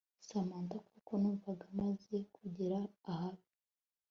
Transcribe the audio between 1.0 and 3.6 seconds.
numvaga amaze kungera ahabi